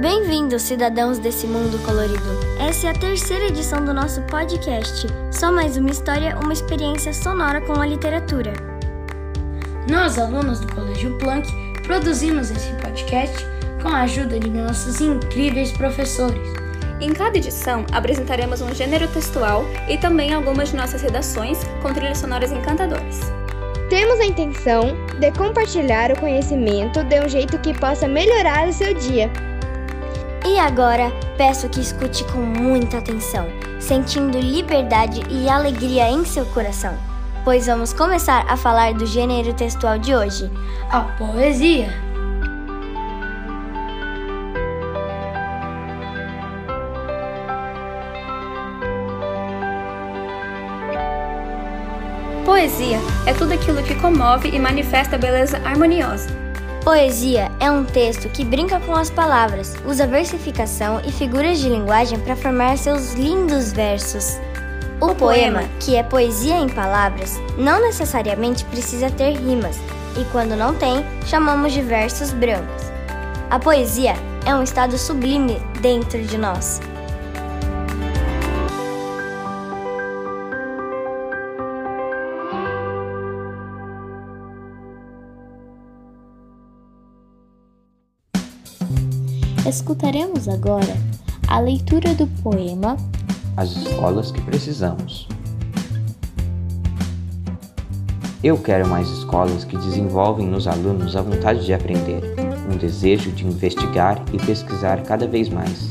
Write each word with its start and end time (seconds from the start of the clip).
Bem-vindos, 0.00 0.62
cidadãos 0.62 1.18
desse 1.18 1.44
mundo 1.44 1.76
colorido. 1.84 2.22
Essa 2.60 2.86
é 2.86 2.90
a 2.90 2.94
terceira 2.94 3.46
edição 3.46 3.84
do 3.84 3.92
nosso 3.92 4.22
podcast. 4.22 5.08
Só 5.32 5.50
mais 5.50 5.76
uma 5.76 5.90
história, 5.90 6.38
uma 6.38 6.52
experiência 6.52 7.12
sonora 7.12 7.60
com 7.60 7.72
a 7.80 7.84
literatura. 7.84 8.52
Nós, 9.90 10.16
alunos 10.16 10.60
do 10.60 10.72
Colégio 10.72 11.18
Planck, 11.18 11.50
produzimos 11.82 12.48
esse 12.52 12.72
podcast 12.74 13.44
com 13.82 13.88
a 13.88 14.02
ajuda 14.02 14.38
de 14.38 14.48
nossos 14.48 15.00
incríveis 15.00 15.72
professores. 15.72 16.46
Em 17.00 17.12
cada 17.12 17.36
edição, 17.36 17.84
apresentaremos 17.90 18.60
um 18.60 18.72
gênero 18.72 19.08
textual 19.08 19.64
e 19.88 19.98
também 19.98 20.32
algumas 20.32 20.68
de 20.68 20.76
nossas 20.76 21.02
redações 21.02 21.58
com 21.82 21.92
trilhas 21.92 22.18
sonoras 22.18 22.52
encantadoras. 22.52 23.18
Temos 23.90 24.20
a 24.20 24.26
intenção 24.26 24.96
de 25.18 25.32
compartilhar 25.32 26.12
o 26.12 26.20
conhecimento 26.20 27.02
de 27.02 27.20
um 27.20 27.28
jeito 27.28 27.58
que 27.58 27.76
possa 27.76 28.06
melhorar 28.06 28.68
o 28.68 28.72
seu 28.72 28.94
dia. 28.94 29.28
E 30.48 30.58
agora, 30.58 31.12
peço 31.36 31.68
que 31.68 31.78
escute 31.78 32.24
com 32.24 32.38
muita 32.38 32.96
atenção, 32.96 33.46
sentindo 33.78 34.40
liberdade 34.40 35.20
e 35.28 35.46
alegria 35.46 36.08
em 36.08 36.24
seu 36.24 36.46
coração, 36.46 36.96
pois 37.44 37.66
vamos 37.66 37.92
começar 37.92 38.46
a 38.48 38.56
falar 38.56 38.94
do 38.94 39.04
gênero 39.04 39.52
textual 39.52 39.98
de 39.98 40.14
hoje, 40.14 40.50
a 40.90 41.00
poesia. 41.02 41.92
Poesia 52.46 52.98
é 53.26 53.34
tudo 53.34 53.52
aquilo 53.52 53.82
que 53.82 53.94
comove 53.96 54.48
e 54.48 54.58
manifesta 54.58 55.16
a 55.16 55.18
beleza 55.18 55.58
harmoniosa. 55.58 56.47
Poesia 56.82 57.50
é 57.60 57.70
um 57.70 57.84
texto 57.84 58.28
que 58.28 58.44
brinca 58.44 58.80
com 58.80 58.94
as 58.94 59.10
palavras, 59.10 59.74
usa 59.84 60.06
versificação 60.06 61.00
e 61.04 61.12
figuras 61.12 61.58
de 61.58 61.68
linguagem 61.68 62.18
para 62.20 62.36
formar 62.36 62.78
seus 62.78 63.14
lindos 63.14 63.72
versos. 63.72 64.38
O, 65.00 65.14
poema, 65.14 65.62
que 65.80 65.96
é 65.96 66.02
poesia 66.02 66.56
em 66.56 66.68
palavras, 66.68 67.38
não 67.56 67.80
necessariamente 67.80 68.64
precisa 68.64 69.10
ter 69.10 69.32
rimas, 69.32 69.76
e 70.18 70.24
quando 70.32 70.56
não 70.56 70.74
tem, 70.74 71.04
chamamos 71.26 71.72
de 71.72 71.82
versos 71.82 72.32
brancos. 72.32 72.82
A 73.50 73.58
poesia 73.58 74.14
é 74.46 74.54
um 74.54 74.62
estado 74.62 74.96
sublime 74.96 75.60
dentro 75.80 76.22
de 76.22 76.38
nós. 76.38 76.80
Escutaremos 89.68 90.48
agora 90.48 90.96
a 91.46 91.60
leitura 91.60 92.14
do 92.14 92.26
poema 92.42 92.96
As 93.54 93.76
Escolas 93.76 94.30
que 94.30 94.40
Precisamos. 94.40 95.28
Eu 98.42 98.56
quero 98.56 98.88
mais 98.88 99.10
escolas 99.10 99.64
que 99.64 99.76
desenvolvem 99.76 100.46
nos 100.46 100.66
alunos 100.66 101.14
a 101.14 101.20
vontade 101.20 101.66
de 101.66 101.74
aprender, 101.74 102.22
um 102.72 102.78
desejo 102.78 103.30
de 103.30 103.46
investigar 103.46 104.24
e 104.32 104.38
pesquisar 104.38 105.02
cada 105.02 105.26
vez 105.26 105.50
mais, 105.50 105.90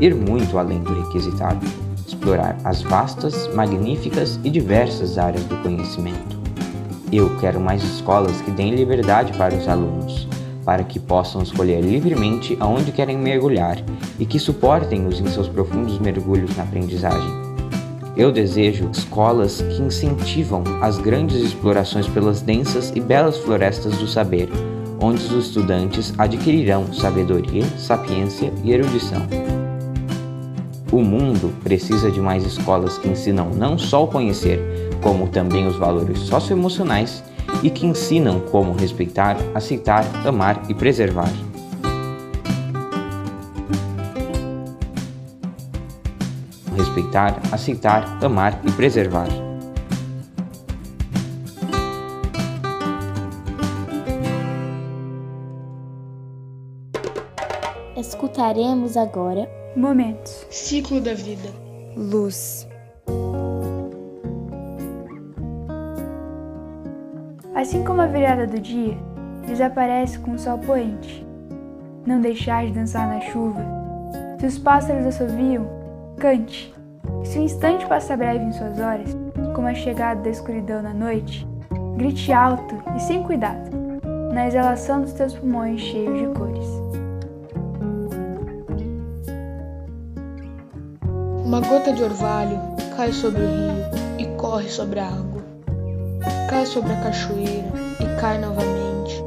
ir 0.00 0.14
muito 0.14 0.56
além 0.56 0.80
do 0.80 1.02
requisitado, 1.02 1.66
explorar 2.06 2.56
as 2.64 2.80
vastas, 2.80 3.54
magníficas 3.54 4.40
e 4.42 4.48
diversas 4.48 5.18
áreas 5.18 5.44
do 5.44 5.58
conhecimento. 5.58 6.40
Eu 7.12 7.36
quero 7.38 7.60
mais 7.60 7.84
escolas 7.84 8.40
que 8.40 8.50
deem 8.50 8.74
liberdade 8.74 9.36
para 9.36 9.54
os 9.54 9.68
alunos, 9.68 10.26
para 10.64 10.84
que 10.84 10.98
possam 10.98 11.42
escolher 11.42 11.80
livremente 11.80 12.56
aonde 12.60 12.92
querem 12.92 13.16
mergulhar 13.16 13.78
e 14.18 14.26
que 14.26 14.38
suportem-os 14.38 15.20
em 15.20 15.26
seus 15.28 15.48
profundos 15.48 15.98
mergulhos 15.98 16.56
na 16.56 16.62
aprendizagem. 16.62 17.30
Eu 18.16 18.30
desejo 18.30 18.90
escolas 18.92 19.62
que 19.62 19.82
incentivam 19.82 20.62
as 20.82 20.98
grandes 20.98 21.36
explorações 21.42 22.06
pelas 22.06 22.42
densas 22.42 22.92
e 22.94 23.00
belas 23.00 23.38
florestas 23.38 23.96
do 23.96 24.06
saber, 24.06 24.48
onde 25.00 25.24
os 25.24 25.46
estudantes 25.46 26.12
adquirirão 26.18 26.92
sabedoria, 26.92 27.64
sapiência 27.78 28.52
e 28.62 28.72
erudição. 28.72 29.22
O 30.92 31.02
mundo 31.02 31.54
precisa 31.62 32.10
de 32.10 32.20
mais 32.20 32.44
escolas 32.44 32.98
que 32.98 33.08
ensinam 33.08 33.50
não 33.50 33.78
só 33.78 34.04
o 34.04 34.08
conhecer, 34.08 34.60
como 35.00 35.28
também 35.28 35.66
os 35.66 35.76
valores 35.76 36.18
socioemocionais 36.18 37.22
e 37.62 37.70
que 37.70 37.86
ensinam 37.86 38.40
como 38.40 38.72
respeitar, 38.72 39.36
aceitar, 39.54 40.04
amar 40.26 40.62
e 40.68 40.74
preservar. 40.74 41.30
Respeitar, 46.76 47.40
aceitar, 47.52 48.24
amar 48.24 48.60
e 48.64 48.72
preservar. 48.72 49.28
Escutaremos 57.96 58.96
agora 58.96 59.60
Momentos. 59.76 60.46
Ciclo 60.50 61.00
da 61.00 61.14
vida. 61.14 61.48
Luz. 61.96 62.66
Assim 67.60 67.84
como 67.84 68.00
a 68.00 68.06
virada 68.06 68.46
do 68.46 68.58
dia 68.58 68.96
desaparece 69.46 70.18
com 70.18 70.30
o 70.30 70.38
sol 70.38 70.56
poente. 70.56 71.26
Não 72.06 72.18
deixar 72.18 72.64
de 72.64 72.72
dançar 72.72 73.06
na 73.06 73.20
chuva. 73.20 73.60
Se 74.38 74.46
os 74.46 74.58
pássaros 74.58 75.04
assoviam, 75.04 75.66
cante. 76.18 76.72
Se 77.22 77.38
o 77.38 77.42
instante 77.42 77.84
passa 77.84 78.16
breve 78.16 78.42
em 78.42 78.52
suas 78.52 78.80
horas, 78.80 79.14
como 79.54 79.68
a 79.68 79.74
chegada 79.74 80.22
da 80.22 80.30
escuridão 80.30 80.80
na 80.80 80.94
noite, 80.94 81.46
grite 81.98 82.32
alto 82.32 82.82
e 82.96 83.00
sem 83.00 83.22
cuidado, 83.22 83.70
na 84.32 84.46
exalação 84.46 85.02
dos 85.02 85.12
teus 85.12 85.34
pulmões 85.34 85.82
cheios 85.82 86.18
de 86.18 86.26
cores. 86.28 86.66
Uma 91.44 91.60
gota 91.60 91.92
de 91.92 92.02
orvalho 92.02 92.58
cai 92.96 93.12
sobre 93.12 93.42
o 93.42 93.46
rio 93.46 93.84
e 94.18 94.24
corre 94.38 94.70
sobre 94.70 94.98
a 94.98 95.08
água 95.08 95.29
cai 96.50 96.66
sobre 96.66 96.92
a 96.92 96.96
cachoeira 96.96 97.70
e 98.00 98.20
cai 98.20 98.36
novamente 98.36 99.22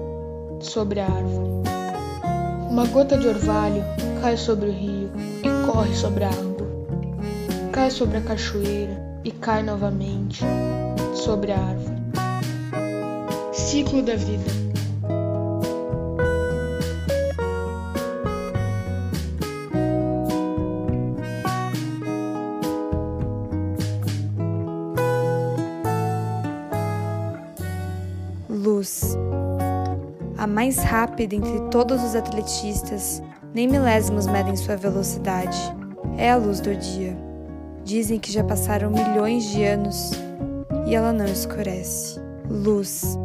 sobre 0.60 1.00
a 1.00 1.06
árvore. 1.06 1.64
Uma 2.70 2.86
gota 2.88 3.18
de 3.18 3.30
orvalho 3.30 3.82
cai 4.22 4.36
sobre 4.36 4.68
o 4.68 4.74
rio 4.74 5.10
e 5.42 5.66
corre 5.66 5.96
sobre 5.96 6.26
a 6.26 6.30
água. 6.30 6.68
Cai 7.72 7.90
sobre 7.92 8.18
a 8.18 8.22
cachoeira 8.22 9.02
e 9.24 9.32
cai 9.32 9.64
novamente 9.64 10.44
sobre 11.16 11.54
a 11.54 11.60
árvore. 11.60 12.04
Ciclo 13.54 14.02
da 14.02 14.18
vida. 14.18 14.63
Mais 30.54 30.78
rápida 30.78 31.36
entre 31.36 31.60
todos 31.72 32.02
os 32.04 32.16
atletistas, 32.16 33.22
nem 33.54 33.68
milésimos 33.68 34.28
medem 34.28 34.56
sua 34.56 34.78
velocidade. 34.78 35.58
É 36.16 36.32
a 36.32 36.38
luz 36.38 36.60
do 36.60 36.76
dia. 36.76 37.18
Dizem 37.84 38.20
que 38.20 38.32
já 38.32 38.44
passaram 38.44 38.92
milhões 38.92 39.44
de 39.46 39.64
anos 39.64 40.12
e 40.86 40.96
ela 40.96 41.12
não 41.12 41.26
escurece. 41.26 42.22
Luz. 42.50 43.18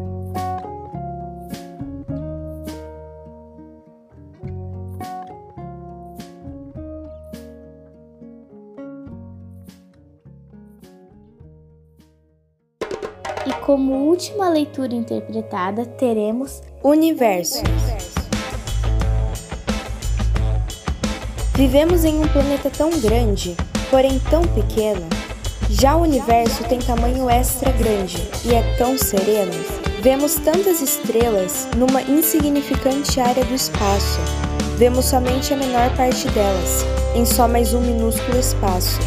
Como 13.68 14.06
última 14.06 14.48
leitura 14.48 14.94
interpretada, 14.94 15.84
teremos 15.84 16.62
Universo. 16.82 17.62
Vivemos 21.54 22.02
em 22.02 22.18
um 22.18 22.26
planeta 22.28 22.70
tão 22.70 22.88
grande, 22.98 23.54
porém 23.90 24.18
tão 24.30 24.40
pequeno. 24.40 25.06
Já 25.68 25.96
o 25.96 26.00
universo 26.00 26.64
tem 26.64 26.78
tamanho 26.78 27.28
extra 27.28 27.70
grande 27.72 28.26
e 28.46 28.54
é 28.54 28.62
tão 28.78 28.96
sereno. 28.96 29.52
Vemos 30.00 30.36
tantas 30.36 30.80
estrelas 30.80 31.68
numa 31.76 32.00
insignificante 32.00 33.20
área 33.20 33.44
do 33.44 33.52
espaço. 33.52 34.18
Vemos 34.78 35.04
somente 35.04 35.52
a 35.52 35.56
menor 35.58 35.94
parte 35.94 36.26
delas, 36.30 36.86
em 37.14 37.26
só 37.26 37.46
mais 37.46 37.74
um 37.74 37.82
minúsculo 37.82 38.38
espaço. 38.38 38.98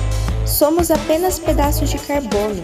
Somos 0.46 0.92
apenas 0.92 1.40
pedaços 1.40 1.90
de 1.90 1.98
carbono, 1.98 2.62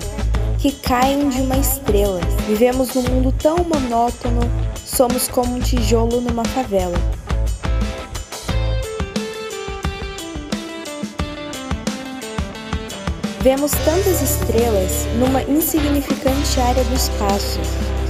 que 0.57 0.71
caem 0.71 1.29
de 1.29 1.41
uma 1.41 1.57
estrela. 1.57 2.19
Vivemos 2.47 2.93
num 2.93 3.03
mundo 3.03 3.31
tão 3.31 3.57
monótono, 3.57 4.41
somos 4.85 5.27
como 5.27 5.55
um 5.55 5.59
tijolo 5.59 6.19
numa 6.21 6.43
favela. 6.45 6.97
Vemos 13.41 13.71
tantas 13.85 14.21
estrelas 14.21 15.05
numa 15.19 15.41
insignificante 15.43 16.59
área 16.59 16.83
do 16.83 16.95
espaço. 16.95 17.59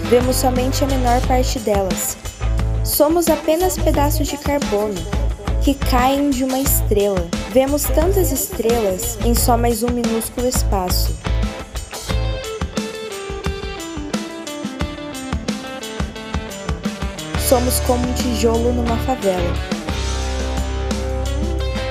Vemos 0.10 0.38
somente 0.38 0.84
a 0.84 0.88
menor 0.88 1.22
parte 1.28 1.60
delas. 1.60 2.18
Somos 2.84 3.28
apenas 3.28 3.78
pedaços 3.78 4.28
de 4.28 4.38
carbono 4.38 4.96
que 5.62 5.74
caem 5.74 6.30
de 6.30 6.46
uma 6.46 6.60
estrela. 6.60 7.28
Vemos 7.52 7.84
tantas 7.84 8.32
estrelas 8.32 9.18
em 9.26 9.36
só 9.36 9.58
mais 9.58 9.84
um 9.84 9.90
minúsculo 9.90 10.48
espaço. 10.48 11.14
Somos 17.48 17.80
como 17.80 18.06
um 18.06 18.14
tijolo 18.14 18.74
numa 18.74 18.98
favela. 19.06 19.54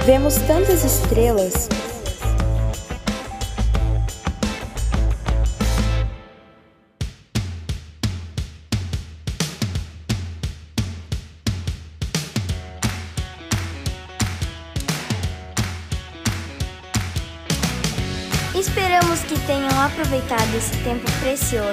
Vemos 0.04 0.34
tantas 0.46 0.84
estrelas 0.84 1.66
Esperamos 18.54 19.20
que 19.20 19.40
tenham 19.46 19.70
aproveitado 19.80 20.54
esse 20.54 20.76
tempo 20.84 21.10
precioso. 21.20 21.72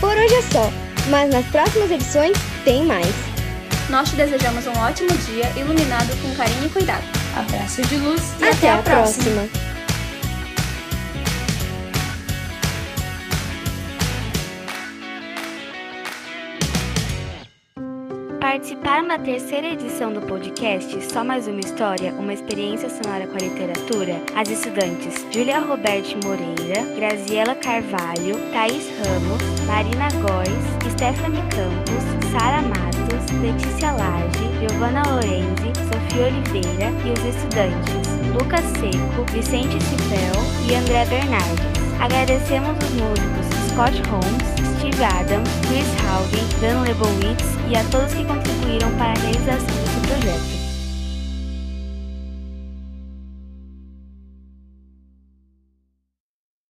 Por 0.00 0.16
hoje 0.16 0.34
é 0.36 0.42
só, 0.42 0.72
mas 1.10 1.30
nas 1.30 1.44
próximas 1.48 1.90
edições 1.90 2.51
tem 2.64 2.84
mais. 2.84 3.14
Nós 3.88 4.10
te 4.10 4.16
desejamos 4.16 4.66
um 4.66 4.78
ótimo 4.78 5.10
dia 5.26 5.50
iluminado 5.56 6.10
com 6.22 6.34
carinho 6.34 6.66
e 6.66 6.68
cuidado. 6.68 7.04
Abraço 7.36 7.82
de 7.82 7.96
luz 7.96 8.22
e 8.40 8.44
até, 8.44 8.70
até 8.70 8.70
a, 8.70 8.78
próxima. 8.78 9.24
próxima. 9.34 9.71
Participaram 18.42 19.06
da 19.06 19.20
terceira 19.20 19.68
edição 19.68 20.12
do 20.12 20.20
podcast 20.20 21.00
Só 21.12 21.22
Mais 21.22 21.46
Uma 21.46 21.60
História, 21.60 22.12
uma 22.14 22.34
experiência 22.34 22.90
sonora 22.90 23.24
com 23.28 23.36
a 23.36 23.38
literatura, 23.38 24.20
as 24.34 24.50
estudantes 24.50 25.24
Julia 25.30 25.60
Roberto 25.60 26.18
Moreira, 26.24 26.82
Graziela 26.96 27.54
Carvalho, 27.54 28.34
Thaís 28.52 28.88
Ramos, 28.98 29.40
Marina 29.64 30.08
Góes, 30.20 30.92
Stephanie 30.92 31.40
Campos, 31.54 32.32
Sara 32.32 32.62
Matos, 32.62 33.30
Letícia 33.40 33.92
Lage, 33.92 34.42
Giovanna 34.60 35.04
Lorenzi, 35.08 35.70
Sofia 35.86 36.26
Oliveira 36.26 36.90
e 37.06 37.12
os 37.12 37.36
estudantes 37.36 38.08
Lucas 38.34 38.64
Seco, 38.80 39.24
Vicente 39.30 39.80
Cipel 39.84 40.68
e 40.68 40.74
André 40.74 41.04
Bernardes. 41.04 41.64
Agradecemos 42.00 42.76
os 42.82 42.90
músicos 42.90 43.46
Scott 43.70 44.02
Holmes, 44.10 44.71
Adams, 45.00 45.48
Chris 45.66 45.86
Haugen, 46.04 46.46
Dan 46.60 46.82
Lebowitz 46.82 47.44
e 47.70 47.76
a 47.76 47.84
todos 47.90 48.12
que 48.12 48.24
contribuíram 48.24 48.90
para 48.92 49.12
a 49.12 49.18
realização 49.18 49.66
desse 49.66 50.00
projeto. 50.06 50.61